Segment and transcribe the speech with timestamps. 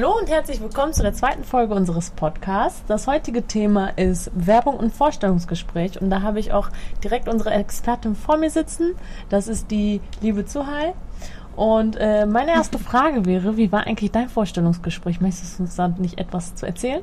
[0.00, 2.84] Hallo und herzlich willkommen zu der zweiten Folge unseres Podcasts.
[2.86, 6.68] Das heutige Thema ist Werbung und Vorstellungsgespräch und da habe ich auch
[7.02, 8.94] direkt unsere Expertin vor mir sitzen.
[9.28, 10.94] Das ist die liebe Zuhai.
[11.56, 15.20] Und äh, meine erste Frage wäre, wie war eigentlich dein Vorstellungsgespräch?
[15.20, 17.02] Möchtest du uns da nicht etwas zu erzählen?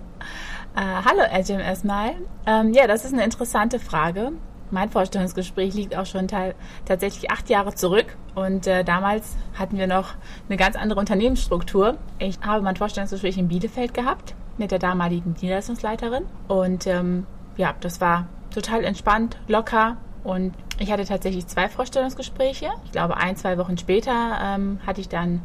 [0.77, 2.11] Äh, hallo Ajim erstmal.
[2.45, 4.31] Ähm, ja, das ist eine interessante Frage.
[4.71, 6.27] Mein Vorstellungsgespräch liegt auch schon
[6.85, 10.15] tatsächlich acht Jahre zurück und äh, damals hatten wir noch
[10.49, 11.97] eine ganz andere Unternehmensstruktur.
[12.19, 18.01] Ich habe mein Vorstellungsgespräch in Bielefeld gehabt mit der damaligen Niederlassungsleiterin und ähm, ja, das
[18.01, 22.67] war total entspannt, locker und ich hatte tatsächlich zwei Vorstellungsgespräche.
[22.85, 25.41] Ich glaube, ein, zwei Wochen später ähm, hatte ich dann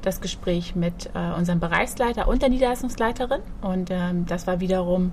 [0.00, 5.12] das Gespräch mit äh, unserem Bereichsleiter und der Niederlassungsleiterin und ähm, das war wiederum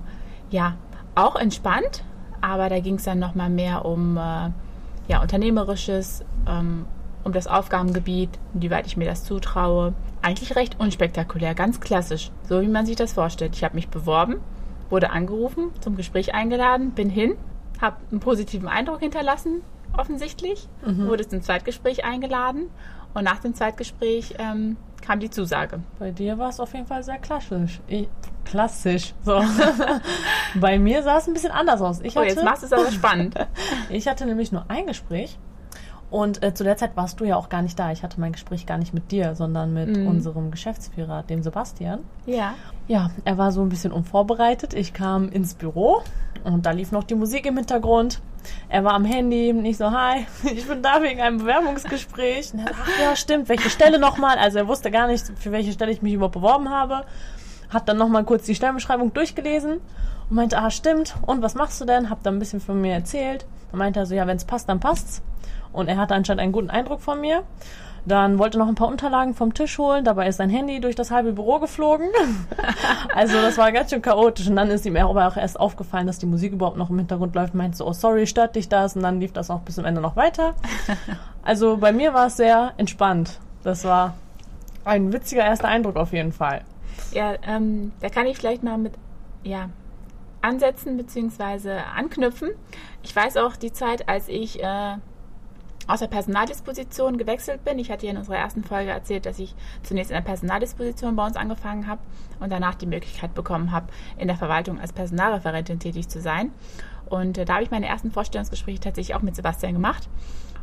[0.50, 0.76] ja
[1.14, 2.02] auch entspannt,
[2.40, 4.50] aber da ging es dann nochmal mehr um äh,
[5.08, 6.86] ja, Unternehmerisches, ähm,
[7.24, 9.92] um das Aufgabengebiet, inwieweit ich mir das zutraue.
[10.22, 13.56] Eigentlich recht unspektakulär, ganz klassisch, so wie man sich das vorstellt.
[13.56, 14.36] Ich habe mich beworben,
[14.88, 17.34] wurde angerufen, zum Gespräch eingeladen, bin hin,
[17.80, 19.62] habe einen positiven Eindruck hinterlassen,
[19.96, 21.06] offensichtlich, mhm.
[21.08, 22.68] wurde zum Zweitgespräch eingeladen
[23.14, 25.80] und nach dem Zweitgespräch ähm, kam die Zusage.
[25.98, 27.80] Bei dir war es auf jeden Fall sehr klassisch.
[27.86, 28.08] Ich,
[28.44, 29.14] klassisch.
[29.22, 29.40] So.
[30.54, 32.00] Bei mir sah es ein bisschen anders aus.
[32.00, 33.34] Ich hatte, oh, jetzt machst du es aber spannend.
[33.90, 35.38] ich hatte nämlich nur ein Gespräch.
[36.10, 37.92] Und äh, zu der Zeit warst du ja auch gar nicht da.
[37.92, 40.08] Ich hatte mein Gespräch gar nicht mit dir, sondern mit mm.
[40.08, 42.00] unserem Geschäftsführer, dem Sebastian.
[42.26, 42.54] Ja.
[42.88, 44.74] Ja, er war so ein bisschen unvorbereitet.
[44.74, 46.02] Ich kam ins Büro
[46.42, 48.20] und da lief noch die Musik im Hintergrund.
[48.68, 52.52] Er war am Handy, nicht so, hi, ich bin da wegen einem Bewerbungsgespräch.
[52.54, 54.38] Er, ach ja, stimmt, welche Stelle nochmal?
[54.38, 57.04] Also er wusste gar nicht, für welche Stelle ich mich überhaupt beworben habe.
[57.68, 59.80] Hat dann nochmal kurz die Stellenbeschreibung durchgelesen
[60.28, 62.10] und meinte, ah, stimmt, und was machst du denn?
[62.10, 63.46] Hab dann ein bisschen von mir erzählt.
[63.72, 65.22] Und meinte also, ja, wenn es passt, dann passt's.
[65.72, 67.44] Und er hatte anscheinend einen guten Eindruck von mir.
[68.06, 70.04] Dann wollte noch ein paar Unterlagen vom Tisch holen.
[70.04, 72.08] Dabei ist sein Handy durch das halbe Büro geflogen.
[73.14, 74.48] also das war ganz schön chaotisch.
[74.48, 77.34] Und dann ist ihm aber auch erst aufgefallen, dass die Musik überhaupt noch im Hintergrund
[77.34, 77.54] läuft.
[77.54, 78.96] Meinte so, oh sorry, stört dich das?
[78.96, 80.54] Und dann lief das auch bis zum Ende noch weiter.
[81.42, 83.40] Also bei mir war es sehr entspannt.
[83.64, 84.12] Das war
[84.84, 86.62] ein witziger erster Eindruck auf jeden Fall.
[87.12, 88.92] Ja, ähm, da kann ich vielleicht mal mit
[89.42, 89.70] ja,
[90.42, 91.78] ansetzen bzw.
[91.96, 92.50] anknüpfen.
[93.02, 94.96] Ich weiß auch die Zeit, als ich äh,
[95.90, 97.78] aus der Personaldisposition gewechselt bin.
[97.78, 101.26] Ich hatte ja in unserer ersten Folge erzählt, dass ich zunächst in der Personaldisposition bei
[101.26, 102.00] uns angefangen habe
[102.38, 106.52] und danach die Möglichkeit bekommen habe, in der Verwaltung als Personalreferentin tätig zu sein.
[107.06, 110.08] Und äh, da habe ich meine ersten Vorstellungsgespräche tatsächlich auch mit Sebastian gemacht.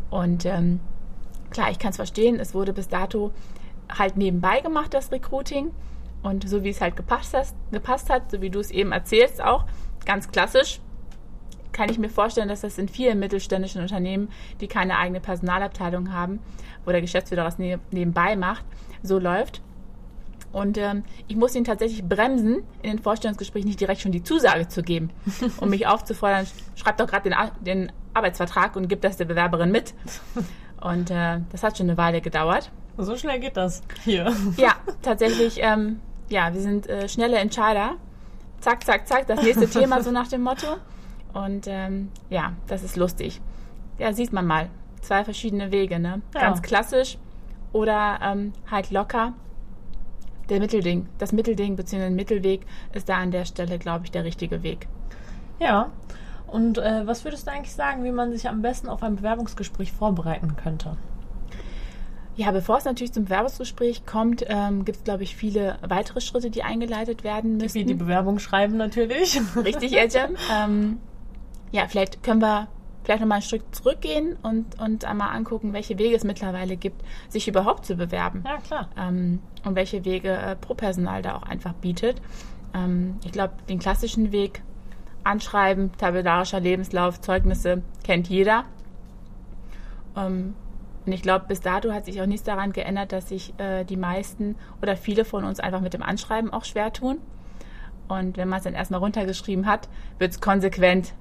[0.10, 0.80] Und ähm,
[1.50, 3.32] klar, ich kann es verstehen, es wurde bis dato
[3.90, 5.72] halt nebenbei gemacht, das Recruiting.
[6.24, 9.42] Und so wie es halt gepasst, hast, gepasst hat, so wie du es eben erzählst,
[9.42, 9.66] auch
[10.06, 10.80] ganz klassisch,
[11.78, 14.30] kann ich mir vorstellen, dass das in vielen mittelständischen Unternehmen,
[14.60, 16.40] die keine eigene Personalabteilung haben,
[16.84, 18.66] wo der Geschäftsführer das nebenbei macht,
[19.04, 19.62] so läuft.
[20.52, 24.68] Und ähm, ich muss ihn tatsächlich bremsen, in den Vorstellungsgesprächen nicht direkt schon die Zusage
[24.68, 25.12] zu geben,
[25.62, 29.94] um mich aufzufordern, schreib doch gerade den, den, Arbeitsvertrag und gib das der Bewerberin mit.
[30.82, 32.72] Und äh, das hat schon eine Weile gedauert.
[32.98, 34.34] So schnell geht das hier.
[34.58, 34.74] Ja,
[35.04, 35.60] tatsächlich.
[35.62, 37.98] Ähm, ja, wir sind äh, schnelle Entscheider.
[38.60, 40.78] Zack, zack, zack, das nächste Thema so nach dem Motto.
[41.46, 43.42] Und ähm, ja, das ist lustig.
[44.00, 44.70] Ja, sieht man mal.
[45.02, 46.22] Zwei verschiedene Wege, ne?
[46.34, 46.42] Ja.
[46.42, 47.18] Ganz klassisch
[47.72, 49.34] oder ähm, halt locker.
[50.50, 52.09] Der Mittelding, das Mittelding bzw.
[52.09, 54.88] Mittelweg ist da an der Stelle, glaube ich, der richtige Weg.
[55.59, 55.92] Ja.
[56.48, 59.92] Und äh, was würdest du eigentlich sagen, wie man sich am besten auf ein Bewerbungsgespräch
[59.92, 60.96] vorbereiten könnte?
[62.38, 66.50] Ja, bevor es natürlich zum Bewerbungsgespräch kommt, ähm, gibt es, glaube ich, viele weitere Schritte,
[66.50, 67.75] die eingeleitet werden müssen.
[67.75, 69.42] Wie die Bewerbung schreiben natürlich.
[69.56, 70.38] Richtig, Edgem.
[70.56, 71.00] ähm,
[71.72, 72.68] ja, vielleicht können wir
[73.04, 77.48] vielleicht nochmal ein Stück zurückgehen und, und einmal angucken, welche Wege es mittlerweile gibt, sich
[77.48, 78.44] überhaupt zu bewerben.
[78.46, 78.90] Ja, klar.
[78.98, 82.22] Ähm, und welche Wege äh, Pro-Personal da auch einfach bietet.
[82.74, 84.62] Ähm, ich glaube, den klassischen Weg,
[85.24, 88.66] Anschreiben, tabellarischer Lebenslauf, Zeugnisse, kennt jeder.
[90.18, 90.54] Ähm,
[91.06, 93.96] und ich glaube, bis dato hat sich auch nichts daran geändert, dass sich äh, die
[93.96, 97.20] meisten oder viele von uns einfach mit dem Anschreiben auch schwer tun.
[98.10, 99.88] Und wenn man es dann erstmal runtergeschrieben hat,
[100.20, 101.13] wird es konsequent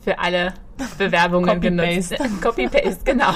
[0.00, 0.54] für alle
[0.98, 2.14] Bewerbungen Copy genutzt.
[2.42, 3.32] Copy-Paste, genau.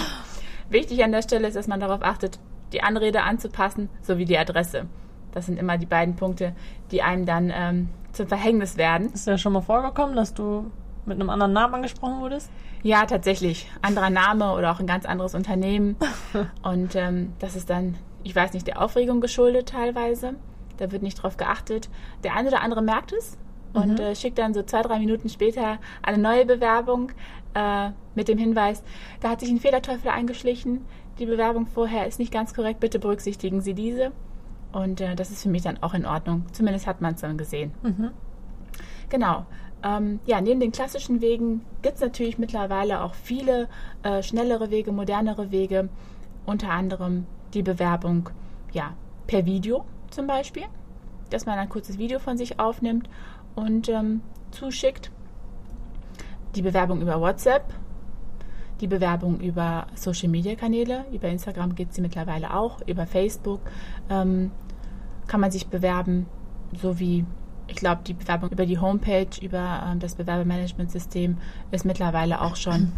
[0.70, 2.38] Wichtig an der Stelle ist, dass man darauf achtet,
[2.72, 4.86] die Anrede anzupassen sowie die Adresse.
[5.32, 6.54] Das sind immer die beiden Punkte,
[6.90, 9.12] die einem dann ähm, zum Verhängnis werden.
[9.12, 10.70] Ist ja schon mal vorgekommen, dass du
[11.06, 12.50] mit einem anderen Namen angesprochen wurdest?
[12.82, 13.68] Ja, tatsächlich.
[13.82, 15.96] Anderer Name oder auch ein ganz anderes Unternehmen.
[16.62, 20.34] Und ähm, das ist dann, ich weiß nicht, der Aufregung geschuldet teilweise.
[20.76, 21.88] Da wird nicht drauf geachtet.
[22.22, 23.38] Der eine oder andere merkt es,
[23.74, 24.00] und mhm.
[24.00, 27.12] äh, schickt dann so zwei, drei Minuten später eine neue Bewerbung
[27.54, 28.82] äh, mit dem Hinweis,
[29.20, 30.84] da hat sich ein Fehlerteufel eingeschlichen,
[31.18, 34.12] die Bewerbung vorher ist nicht ganz korrekt, bitte berücksichtigen Sie diese.
[34.72, 36.46] Und äh, das ist für mich dann auch in Ordnung.
[36.52, 37.72] Zumindest hat man es dann gesehen.
[37.82, 38.10] Mhm.
[39.08, 39.46] Genau.
[39.84, 43.68] Ähm, ja, neben den klassischen Wegen gibt es natürlich mittlerweile auch viele
[44.02, 45.88] äh, schnellere Wege, modernere Wege.
[46.46, 48.30] Unter anderem die Bewerbung
[48.72, 48.94] ja,
[49.26, 50.64] per Video zum Beispiel,
[51.30, 53.08] dass man ein kurzes Video von sich aufnimmt
[53.54, 55.10] und ähm, zuschickt.
[56.54, 57.64] Die Bewerbung über WhatsApp,
[58.80, 63.60] die Bewerbung über Social-Media-Kanäle, über Instagram gibt es sie mittlerweile auch, über Facebook
[64.08, 64.50] ähm,
[65.26, 66.26] kann man sich bewerben,
[66.80, 67.24] sowie
[67.66, 71.38] ich glaube, die Bewerbung über die Homepage, über ähm, das Bewerbermanagementsystem
[71.70, 72.92] ist mittlerweile auch schon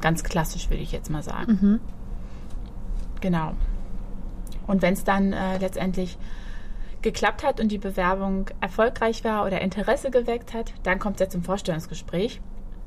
[0.00, 1.58] ganz klassisch, würde ich jetzt mal sagen.
[1.60, 1.80] Mhm.
[3.20, 3.52] Genau.
[4.66, 6.18] Und wenn es dann äh, letztendlich
[7.02, 11.28] geklappt hat und die Bewerbung erfolgreich war oder Interesse geweckt hat, dann kommt es ja
[11.28, 12.40] zum Vorstellungsgespräch.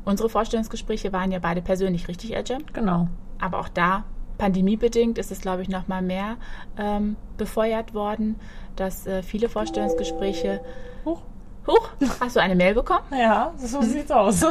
[0.06, 2.58] Unsere Vorstellungsgespräche waren ja beide persönlich, richtig, Edge?
[2.74, 3.08] Genau.
[3.40, 4.04] Aber auch da,
[4.38, 6.38] pandemiebedingt, ist es, glaube ich, noch mal mehr
[6.78, 8.40] ähm, befeuert worden,
[8.76, 10.62] dass äh, viele Vorstellungsgespräche.
[11.06, 11.22] Huch.
[11.68, 11.90] Huch,
[12.20, 13.06] hast du eine Mail bekommen?
[13.12, 14.46] Ja, so sieht's aus.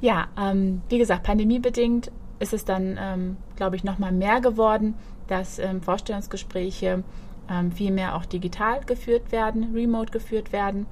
[0.00, 4.94] Ja, ähm, wie gesagt, pandemiebedingt ist es dann, ähm, glaube ich, noch mal mehr geworden,
[5.26, 7.02] dass ähm, Vorstellungsgespräche
[7.50, 10.86] ähm, viel mehr auch digital geführt werden, remote geführt werden.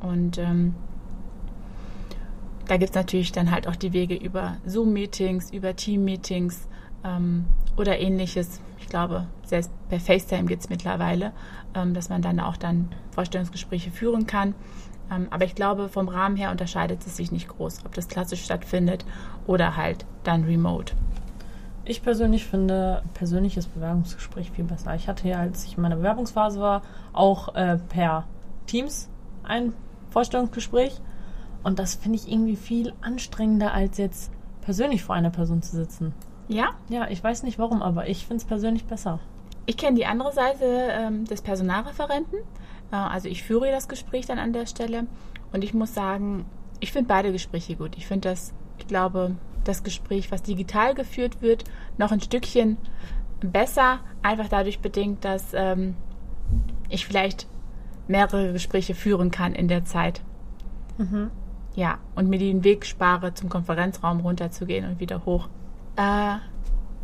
[0.00, 0.74] Und ähm,
[2.66, 6.68] da gibt es natürlich dann halt auch die Wege über Zoom-Meetings, über Team-Meetings
[7.04, 7.46] ähm,
[7.76, 8.60] oder ähnliches.
[8.78, 11.32] Ich glaube, selbst per FaceTime gibt es mittlerweile,
[11.74, 14.54] ähm, dass man dann auch dann Vorstellungsgespräche führen kann.
[15.10, 18.44] Ähm, aber ich glaube, vom Rahmen her unterscheidet es sich nicht groß, ob das klassisch
[18.44, 19.04] stattfindet
[19.46, 20.94] oder halt dann remote.
[21.86, 24.94] Ich persönlich finde persönliches Bewerbungsgespräch viel besser.
[24.94, 26.82] Ich hatte ja, als ich in meiner Bewerbungsphase war,
[27.12, 28.24] auch äh, per
[28.66, 29.10] Teams
[29.42, 29.74] ein
[30.10, 31.00] Vorstellungsgespräch.
[31.62, 34.32] Und das finde ich irgendwie viel anstrengender, als jetzt
[34.62, 36.14] persönlich vor einer Person zu sitzen.
[36.48, 39.18] Ja, Ja, ich weiß nicht warum, aber ich finde es persönlich besser.
[39.66, 42.38] Ich kenne die andere Seite ähm, des Personalreferenten.
[42.92, 45.06] Äh, also ich führe das Gespräch dann an der Stelle.
[45.52, 46.46] Und ich muss sagen,
[46.80, 47.96] ich finde beide Gespräche gut.
[47.96, 51.64] Ich finde das, ich glaube, das Gespräch, was digital geführt wird,
[51.98, 52.76] noch ein Stückchen
[53.40, 54.00] besser.
[54.22, 55.96] Einfach dadurch bedingt, dass ähm,
[56.88, 57.46] ich vielleicht
[58.06, 60.22] mehrere Gespräche führen kann in der Zeit.
[60.98, 61.30] Mhm.
[61.74, 65.48] Ja, und mir den Weg spare, zum Konferenzraum runterzugehen und wieder hoch.
[65.96, 66.36] Äh,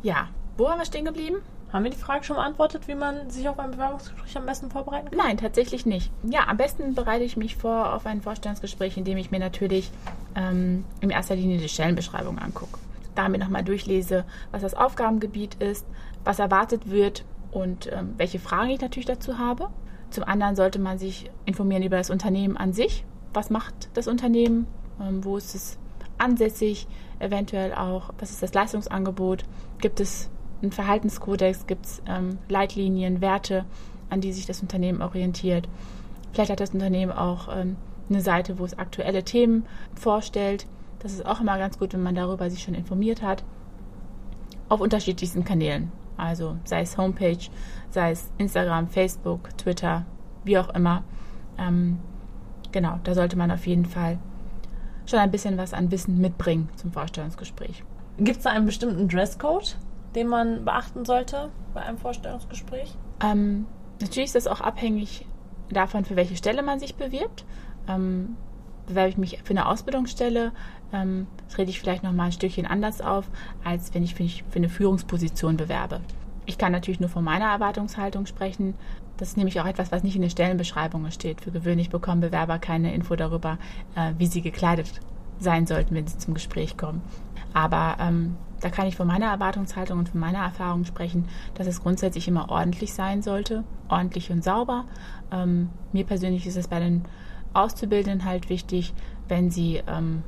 [0.03, 1.39] ja, wo waren wir stehen geblieben?
[1.73, 5.11] Haben wir die Frage schon beantwortet, wie man sich auf ein Bewerbungsgespräch am besten vorbereiten
[5.11, 5.19] kann?
[5.19, 6.11] Nein, tatsächlich nicht.
[6.25, 9.91] Ja, am besten bereite ich mich vor auf ein Vorstellungsgespräch, indem ich mir natürlich
[10.35, 12.79] ähm, in erster Linie die Stellenbeschreibung angucke.
[13.15, 15.87] Da mir nochmal durchlese, was das Aufgabengebiet ist,
[16.25, 19.71] was erwartet wird und ähm, welche Fragen ich natürlich dazu habe.
[20.11, 23.05] Zum anderen sollte man sich informieren über das Unternehmen an sich.
[23.33, 24.67] Was macht das Unternehmen?
[25.01, 25.79] Ähm, wo ist es
[26.19, 26.89] ansässig?
[27.21, 29.45] Eventuell auch, was ist das Leistungsangebot?
[29.79, 30.31] Gibt es
[30.63, 31.67] einen Verhaltenskodex?
[31.67, 33.65] Gibt es ähm, Leitlinien, Werte,
[34.09, 35.69] an die sich das Unternehmen orientiert?
[36.33, 37.77] Vielleicht hat das Unternehmen auch ähm,
[38.09, 39.65] eine Seite, wo es aktuelle Themen
[39.95, 40.67] vorstellt.
[41.01, 43.45] Das ist auch immer ganz gut, wenn man darüber sich schon informiert hat.
[44.69, 45.91] Auf unterschiedlichsten Kanälen.
[46.17, 47.39] Also sei es Homepage,
[47.91, 50.05] sei es Instagram, Facebook, Twitter,
[50.45, 51.03] wie auch immer.
[51.59, 51.99] Ähm,
[52.71, 54.19] genau, da sollte man auf jeden Fall
[55.07, 57.83] schon ein bisschen was an Wissen mitbringen zum Vorstellungsgespräch.
[58.19, 59.77] Gibt es da einen bestimmten Dresscode,
[60.15, 62.97] den man beachten sollte bei einem Vorstellungsgespräch?
[63.23, 63.67] Ähm,
[64.01, 65.27] natürlich ist das auch abhängig
[65.71, 67.45] davon, für welche Stelle man sich bewirbt.
[67.89, 68.37] Ähm,
[68.87, 70.53] bewerbe ich mich für eine Ausbildungsstelle,
[70.93, 73.31] ähm, trete ich vielleicht nochmal ein Stückchen anders auf,
[73.65, 76.01] als wenn ich mich für eine Führungsposition bewerbe.
[76.47, 78.75] Ich kann natürlich nur von meiner Erwartungshaltung sprechen.
[79.17, 81.43] Das ist nämlich auch etwas, was nicht in den Stellenbeschreibungen steht.
[81.43, 83.59] Für gewöhnlich bekommen Bewerber keine Info darüber,
[83.95, 85.01] äh, wie sie gekleidet
[85.39, 87.03] sein sollten, wenn sie zum Gespräch kommen.
[87.53, 91.83] Aber ähm, da kann ich von meiner Erwartungshaltung und von meiner Erfahrung sprechen, dass es
[91.83, 94.85] grundsätzlich immer ordentlich sein sollte, ordentlich und sauber.
[95.33, 97.05] Ähm, mir persönlich ist es bei den
[97.53, 98.95] Auszubildenden halt wichtig,
[99.29, 100.23] wenn sie ähm,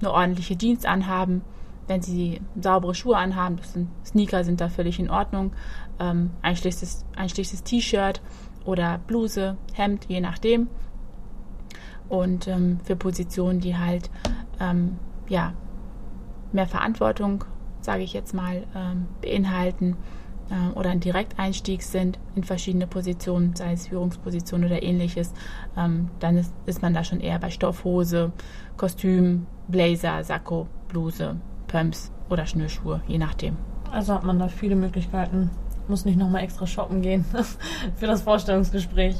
[0.00, 1.42] eine ordentliche Jeans anhaben,
[1.86, 5.52] wenn sie saubere Schuhe anhaben, sind, Sneaker sind da völlig in Ordnung,
[6.00, 8.22] ähm, ein schlichtes, ein T-Shirt
[8.64, 10.68] oder Bluse, Hemd, je nachdem.
[12.08, 14.10] Und ähm, für Positionen, die halt
[14.60, 14.98] ähm,
[15.28, 15.54] ja,
[16.54, 17.44] mehr Verantwortung,
[17.80, 19.96] sage ich jetzt mal, ähm, beinhalten
[20.50, 25.32] äh, oder ein Direkteinstieg sind in verschiedene Positionen, sei es Führungspositionen oder ähnliches,
[25.76, 28.32] ähm, dann ist, ist man da schon eher bei Stoffhose,
[28.76, 33.56] Kostüm, Blazer, Sakko, Bluse, Pumps oder Schnürschuhe, je nachdem.
[33.90, 35.50] Also hat man da viele Möglichkeiten.
[35.88, 37.24] Muss nicht nochmal extra shoppen gehen
[37.96, 39.16] für das Vorstellungsgespräch.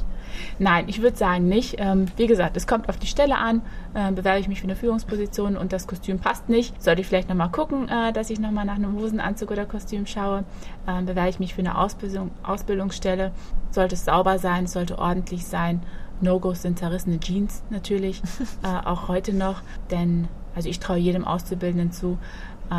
[0.59, 1.75] Nein, ich würde sagen nicht.
[1.77, 3.61] Ähm, wie gesagt, es kommt auf die Stelle an.
[3.93, 7.29] Äh, bewerbe ich mich für eine Führungsposition und das Kostüm passt nicht, sollte ich vielleicht
[7.29, 10.43] nochmal gucken, äh, dass ich nochmal nach einem Hosenanzug oder Kostüm schaue.
[10.87, 13.31] Äh, bewerbe ich mich für eine Ausbildung, Ausbildungsstelle,
[13.71, 15.81] sollte es sauber sein, sollte ordentlich sein.
[16.21, 18.21] No-Gos sind zerrissene Jeans natürlich,
[18.63, 22.17] äh, auch heute noch, denn also ich traue jedem Auszubildenden zu,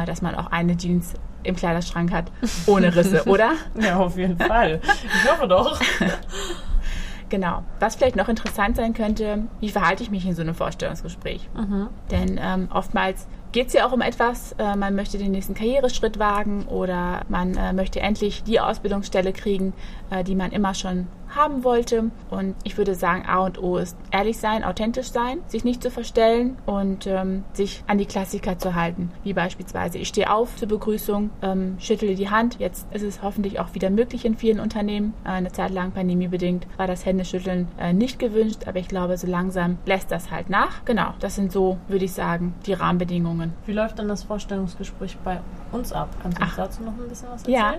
[0.07, 1.13] dass man auch eine Jeans
[1.47, 2.31] im Kleiderschrank hat,
[2.67, 3.53] ohne Risse, oder?
[3.81, 4.81] Ja, auf jeden Fall.
[4.83, 5.81] Ich hoffe doch.
[7.29, 7.65] Genau.
[7.81, 11.49] Was vielleicht noch interessant sein könnte, wie verhalte ich mich in so einem Vorstellungsgespräch?
[11.57, 11.89] Mhm.
[12.11, 16.19] Denn ähm, oftmals geht es ja auch um etwas, äh, man möchte den nächsten Karriereschritt
[16.19, 19.73] wagen oder man äh, möchte endlich die Ausbildungsstelle kriegen,
[20.27, 22.11] die man immer schon haben wollte.
[22.31, 25.91] Und ich würde sagen, A und O ist ehrlich sein, authentisch sein, sich nicht zu
[25.91, 29.11] verstellen und ähm, sich an die Klassiker zu halten.
[29.23, 32.59] Wie beispielsweise, ich stehe auf zur Begrüßung, ähm, schüttle die Hand.
[32.59, 35.15] Jetzt ist es hoffentlich auch wieder möglich in vielen Unternehmen.
[35.25, 39.27] Äh, eine Zeit lang pandemiebedingt war das Händeschütteln äh, nicht gewünscht, aber ich glaube, so
[39.27, 40.85] langsam lässt das halt nach.
[40.85, 43.53] Genau, das sind so, würde ich sagen, die Rahmenbedingungen.
[43.67, 45.41] Wie läuft dann das Vorstellungsgespräch bei
[45.73, 46.09] uns ab?
[46.23, 47.57] Kannst du uns dazu noch ein bisschen was erzählen?
[47.57, 47.75] Ja.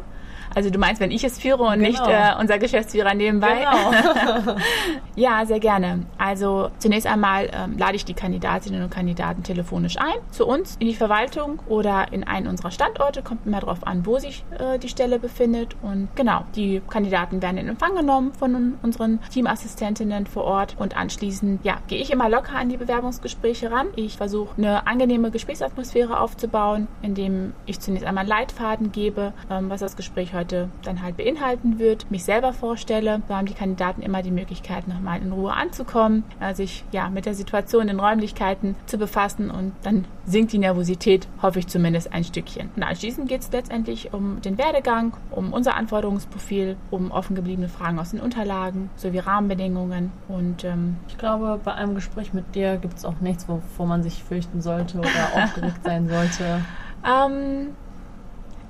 [0.56, 1.88] Also du meinst, wenn ich es führe und genau.
[1.88, 3.66] nicht äh, unser Geschäftsführer nebenbei?
[3.66, 4.56] Genau.
[5.16, 6.06] ja, sehr gerne.
[6.18, 10.88] Also zunächst einmal ähm, lade ich die Kandidatinnen und Kandidaten telefonisch ein zu uns in
[10.88, 13.22] die Verwaltung oder in einen unserer Standorte.
[13.22, 15.75] Kommt immer darauf an, wo sich äh, die Stelle befindet.
[15.82, 20.75] Und genau, die Kandidaten werden in Empfang genommen von unseren Teamassistentinnen vor Ort.
[20.80, 23.88] Und anschließend, ja, gehe ich immer locker an die Bewerbungsgespräche ran.
[23.96, 29.96] Ich versuche eine angenehme Gesprächsatmosphäre aufzubauen, indem ich zunächst einmal Leitfaden gebe, ähm, was das
[29.96, 33.22] Gespräch heute dann halt beinhalten wird, mich selber vorstelle.
[33.27, 37.25] So haben die Kandidaten immer die Möglichkeit, nochmal in Ruhe anzukommen, äh, sich ja mit
[37.25, 42.13] der Situation in den Räumlichkeiten zu befassen und dann sinkt die Nervosität, hoffe ich zumindest,
[42.13, 42.70] ein Stückchen.
[42.75, 48.00] Und anschließend geht es letztendlich um den Werdegang, um unser Anforderungsprofil, um offen gebliebene Fragen
[48.00, 50.12] aus den Unterlagen sowie Rahmenbedingungen.
[50.27, 54.03] Und ähm, ich glaube, bei einem Gespräch mit dir gibt es auch nichts, wovor man
[54.03, 55.10] sich fürchten sollte oder
[55.44, 56.62] aufgeregt sein sollte.
[57.06, 57.70] Ähm,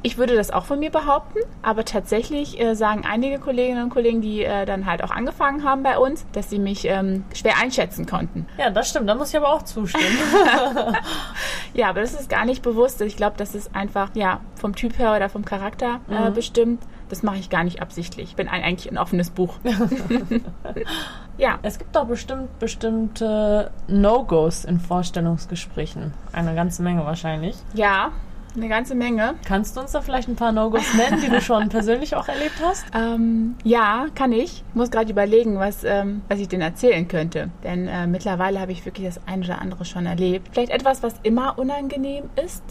[0.04, 4.22] ich würde das auch von mir behaupten, aber tatsächlich äh, sagen einige Kolleginnen und Kollegen,
[4.22, 8.06] die äh, dann halt auch angefangen haben bei uns, dass sie mich ähm, schwer einschätzen
[8.06, 8.46] konnten.
[8.58, 10.06] Ja, das stimmt, da muss ich aber auch zustimmen.
[11.74, 13.02] ja, aber das ist gar nicht bewusst.
[13.02, 16.34] Ich glaube, das ist einfach ja vom Typ her oder vom Charakter äh, mhm.
[16.34, 16.84] bestimmt.
[17.10, 18.30] Das mache ich gar nicht absichtlich.
[18.32, 19.56] Ich bin ein, eigentlich ein offenes Buch.
[21.38, 21.58] ja.
[21.64, 26.14] Es gibt doch bestimmt bestimmte No-Gos in Vorstellungsgesprächen.
[26.34, 27.56] Eine ganze Menge wahrscheinlich.
[27.74, 28.12] Ja,
[28.58, 29.36] eine ganze Menge.
[29.46, 32.56] Kannst du uns da vielleicht ein paar No-Gos nennen, die du schon persönlich auch erlebt
[32.62, 32.86] hast?
[32.94, 34.64] Ähm, ja, kann ich.
[34.68, 37.50] Ich muss gerade überlegen, was, ähm, was ich denn erzählen könnte.
[37.64, 40.50] Denn äh, mittlerweile habe ich wirklich das eine oder andere schon erlebt.
[40.52, 42.64] Vielleicht etwas, was immer unangenehm ist,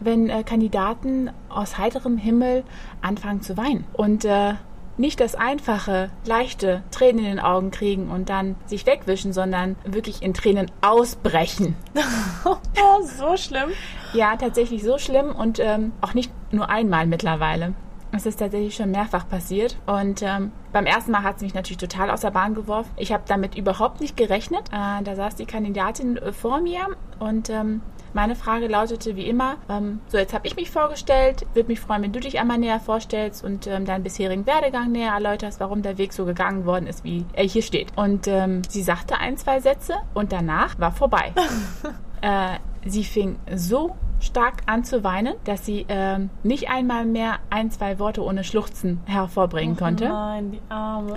[0.00, 2.64] wenn äh, Kandidaten aus heiterem Himmel
[3.00, 3.84] anfangen zu weinen.
[3.92, 4.54] Und äh,
[4.96, 10.22] nicht das einfache, leichte Tränen in den Augen kriegen und dann sich wegwischen, sondern wirklich
[10.22, 11.76] in Tränen ausbrechen.
[12.44, 12.56] oh,
[13.02, 13.70] so schlimm.
[14.12, 17.74] Ja, tatsächlich so schlimm und ähm, auch nicht nur einmal mittlerweile.
[18.14, 19.78] Es ist tatsächlich schon mehrfach passiert.
[19.86, 22.90] Und ähm, beim ersten Mal hat es mich natürlich total aus der Bahn geworfen.
[22.96, 24.68] Ich habe damit überhaupt nicht gerechnet.
[24.70, 27.80] Äh, da saß die Kandidatin äh, vor mir und ähm,
[28.14, 32.02] meine Frage lautete wie immer, ähm, so jetzt habe ich mich vorgestellt, würde mich freuen,
[32.02, 35.98] wenn du dich einmal näher vorstellst und ähm, deinen bisherigen Werdegang näher erläuterst, warum der
[35.98, 37.88] Weg so gegangen worden ist, wie er hier steht.
[37.96, 41.32] Und ähm, sie sagte ein, zwei Sätze und danach war vorbei.
[42.20, 47.70] äh, sie fing so stark an zu weinen, dass sie ähm, nicht einmal mehr ein,
[47.70, 50.04] zwei Worte ohne Schluchzen hervorbringen oh konnte.
[50.08, 51.16] Nein, die Arme.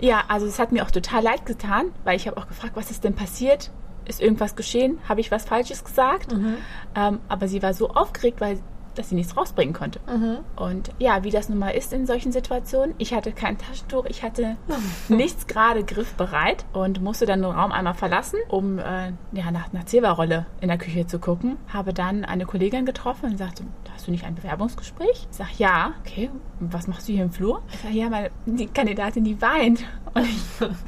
[0.00, 2.90] Ja, also es hat mir auch total leid getan, weil ich habe auch gefragt, was
[2.90, 3.70] ist denn passiert?
[4.06, 4.98] Ist irgendwas geschehen?
[5.08, 6.32] Habe ich was Falsches gesagt?
[6.32, 6.56] Mhm.
[6.94, 8.58] Ähm, aber sie war so aufgeregt, weil
[8.94, 10.00] dass sie nichts rausbringen konnte.
[10.06, 10.38] Mhm.
[10.56, 12.94] Und ja, wie das nun mal ist in solchen Situationen.
[12.98, 14.56] Ich hatte kein Taschentuch, ich hatte
[15.08, 19.86] nichts gerade griffbereit und musste dann den Raum einmal verlassen, um äh, ja, nach einer
[19.86, 21.56] Zewa-Rolle in der Küche zu gucken.
[21.72, 25.26] Habe dann eine Kollegin getroffen und sagte, hast du nicht ein Bewerbungsgespräch?
[25.30, 25.94] Ich sage, ja.
[26.00, 27.62] Okay, was machst du hier im Flur?
[27.72, 29.84] Ich sage, ja, meine, die Kandidatin, die weint.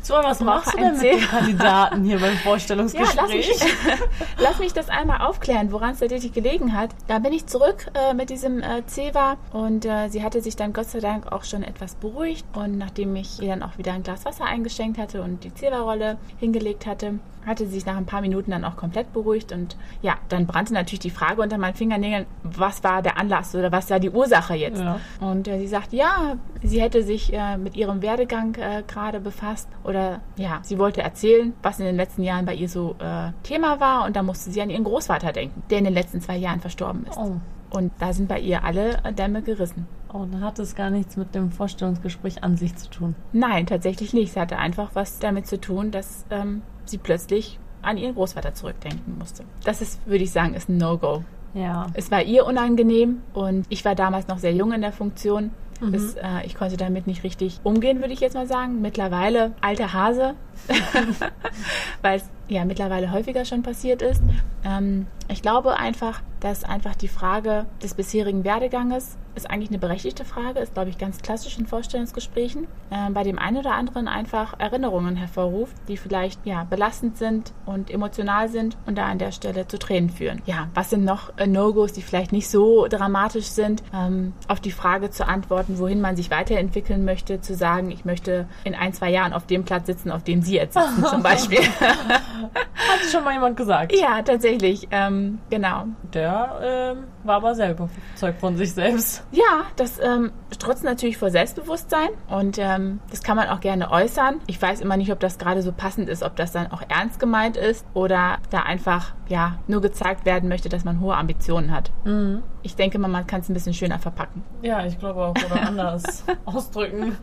[0.03, 3.07] so, was machst du denn mit den Kandidaten hier beim Vorstellungsgespräch?
[3.17, 3.51] Ja, lass, mich,
[4.39, 6.91] lass mich das einmal aufklären, woran es tatsächlich gelegen hat.
[7.09, 10.73] Da bin ich zurück äh, mit diesem äh, Ceva und äh, sie hatte sich dann
[10.73, 14.03] Gott sei Dank auch schon etwas beruhigt und nachdem ich ihr dann auch wieder ein
[14.03, 18.21] Glas Wasser eingeschenkt hatte und die Ceva-Rolle hingelegt hatte, hatte sie sich nach ein paar
[18.21, 22.27] Minuten dann auch komplett beruhigt und ja, dann brannte natürlich die Frage unter meinen Fingernägeln,
[22.43, 24.81] was war der Anlass oder was war die Ursache jetzt?
[24.81, 25.00] Ja.
[25.21, 29.69] Und äh, sie sagt, ja, sie hätte sich äh, mit ihrem Werdegang äh, gerade befasst
[29.85, 33.81] oder ja, sie wollte erzählen, was in den letzten Jahren bei ihr so äh, Thema
[33.81, 36.61] war und da musste sie an ihren Großvater denken, der in den letzten zwei Jahren
[36.61, 37.19] verstorben ist.
[37.19, 37.37] Oh.
[37.71, 39.87] Und da sind bei ihr alle Dämme gerissen.
[40.12, 43.15] Oh, dann hat es gar nichts mit dem Vorstellungsgespräch an sich zu tun.
[43.33, 44.31] Nein, tatsächlich nicht.
[44.31, 49.19] Es hatte einfach was damit zu tun, dass ähm, sie plötzlich an ihren Großvater zurückdenken
[49.19, 49.45] musste.
[49.65, 51.25] Das ist, würde ich sagen, ist ein No-Go.
[51.55, 51.87] Ja.
[51.95, 55.50] Es war ihr unangenehm und ich war damals noch sehr jung in der Funktion.
[55.81, 55.95] Mhm.
[55.95, 58.81] Es, äh, ich konnte damit nicht richtig umgehen, würde ich jetzt mal sagen.
[58.81, 60.35] Mittlerweile alter Hase,
[62.03, 64.23] weil es ja mittlerweile häufiger schon passiert ist.
[64.67, 70.25] Ähm, ich glaube einfach, dass einfach die Frage des bisherigen Werdeganges ist eigentlich eine berechtigte
[70.25, 72.67] Frage, ist, glaube ich, ganz klassisch in Vorstellungsgesprächen.
[72.91, 77.91] Ähm, bei dem einen oder anderen einfach Erinnerungen hervorruft, die vielleicht ja belastend sind und
[77.91, 80.41] emotional sind und da an der Stelle zu Tränen führen.
[80.47, 83.83] Ja, was sind noch äh, No-Gos, die vielleicht nicht so dramatisch sind?
[83.95, 88.47] Ähm, auf die Frage zu antworten, wohin man sich weiterentwickeln möchte, zu sagen, ich möchte
[88.65, 91.61] in ein, zwei Jahren auf dem Platz sitzen, auf dem Sie jetzt sitzen, zum Beispiel.
[91.61, 93.95] Hat schon mal jemand gesagt.
[93.95, 94.56] ja, tatsächlich.
[94.91, 95.87] Ähm, genau.
[96.03, 99.25] Der ähm, war aber selber überzeugt von sich selbst.
[99.33, 104.40] Ja, das ähm, trotz natürlich vor Selbstbewusstsein und ähm, das kann man auch gerne äußern.
[104.47, 107.21] Ich weiß immer nicht, ob das gerade so passend ist, ob das dann auch ernst
[107.21, 111.90] gemeint ist oder da einfach ja nur gezeigt werden möchte, dass man hohe Ambitionen hat.
[112.04, 112.42] Mhm.
[112.62, 114.42] Ich denke mal, man kann es ein bisschen schöner verpacken.
[114.62, 117.16] Ja, ich glaube auch, oder anders ausdrücken.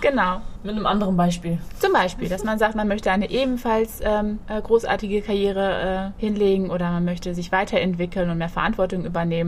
[0.00, 0.40] Genau.
[0.62, 1.58] Mit einem anderen Beispiel.
[1.78, 6.70] Zum Beispiel, dass man sagt, man möchte eine ebenfalls ähm, äh, großartige Karriere äh, hinlegen
[6.70, 9.45] oder man möchte sich weiterentwickeln und mehr Verantwortung übernehmen.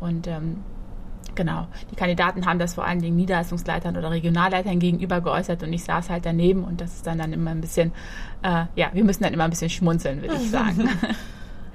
[0.00, 0.62] Und ähm,
[1.34, 5.84] genau, die Kandidaten haben das vor allen Dingen Niederlassungsleitern oder Regionalleitern gegenüber geäußert und ich
[5.84, 7.92] saß halt daneben und das ist dann, dann immer ein bisschen,
[8.42, 10.88] äh, ja, wir müssen dann immer ein bisschen schmunzeln, würde ich sagen.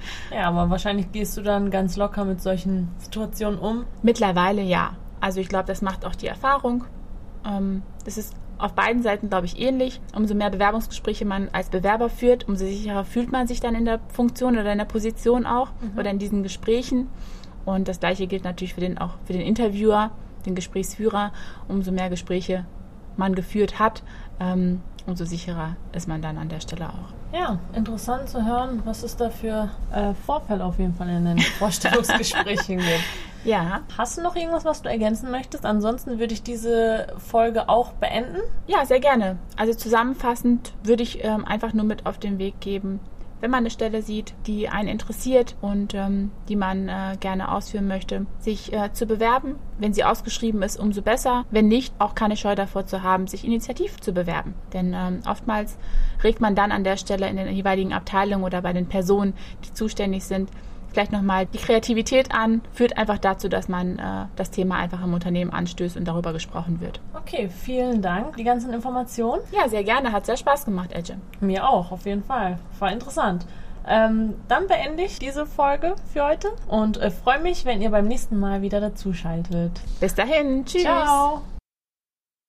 [0.33, 3.85] Ja, aber wahrscheinlich gehst du dann ganz locker mit solchen Situationen um.
[4.01, 4.95] Mittlerweile ja.
[5.19, 6.85] Also ich glaube, das macht auch die Erfahrung.
[7.45, 10.01] Ähm, das ist auf beiden Seiten, glaube ich, ähnlich.
[10.15, 13.99] Umso mehr Bewerbungsgespräche man als Bewerber führt, umso sicherer fühlt man sich dann in der
[14.09, 17.07] Funktion oder in der Position auch oder in diesen Gesprächen.
[17.65, 20.11] Und das Gleiche gilt natürlich für den, auch für den Interviewer,
[20.45, 21.31] den Gesprächsführer.
[21.67, 22.65] Umso mehr Gespräche
[23.17, 24.03] man geführt hat,
[24.39, 27.37] ähm, umso sicherer ist man dann an der Stelle auch.
[27.37, 31.39] Ja, interessant zu hören, was es da für äh, Vorfälle auf jeden Fall in den
[31.59, 33.03] Vorstellungsgesprächen gibt.
[33.43, 35.65] Ja, Hast du noch irgendwas, was du ergänzen möchtest?
[35.65, 38.39] Ansonsten würde ich diese Folge auch beenden.
[38.67, 39.37] Ja, sehr gerne.
[39.57, 42.99] Also zusammenfassend würde ich ähm, einfach nur mit auf den Weg geben,
[43.41, 47.87] wenn man eine Stelle sieht, die einen interessiert und ähm, die man äh, gerne ausführen
[47.87, 49.55] möchte, sich äh, zu bewerben.
[49.79, 51.45] Wenn sie ausgeschrieben ist, umso besser.
[51.51, 54.53] Wenn nicht, auch keine Scheu davor zu haben, sich initiativ zu bewerben.
[54.73, 55.77] Denn ähm, oftmals
[56.23, 59.33] regt man dann an der Stelle in den jeweiligen Abteilungen oder bei den Personen,
[59.65, 60.49] die zuständig sind,
[60.91, 65.13] vielleicht nochmal die Kreativität an, führt einfach dazu, dass man äh, das Thema einfach im
[65.13, 66.99] Unternehmen anstößt und darüber gesprochen wird.
[67.13, 68.37] Okay, vielen Dank.
[68.37, 69.41] Die ganzen Informationen.
[69.51, 70.11] Ja, sehr gerne.
[70.11, 71.15] Hat sehr Spaß gemacht, Edge.
[71.39, 72.59] Mir auch, auf jeden Fall.
[72.79, 73.45] War interessant.
[73.87, 78.07] Ähm, dann beende ich diese Folge für heute und äh, freue mich, wenn ihr beim
[78.07, 79.71] nächsten Mal wieder dazuschaltet.
[79.99, 80.65] Bis dahin.
[80.65, 80.83] Tschüss.
[80.83, 81.41] Ciao.